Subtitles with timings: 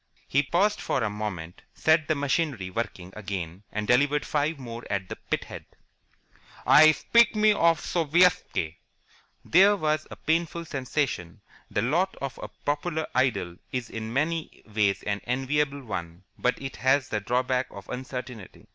[0.27, 5.09] He paused for a moment, set the machinery working again, and delivered five more at
[5.09, 5.63] the pithead.
[6.65, 8.77] "I spit me of Sovietski!"
[9.45, 11.41] There was a painful sensation.
[11.69, 16.77] The lot of a popular idol is in many ways an enviable one, but it
[16.77, 18.65] has the drawback of uncertainty.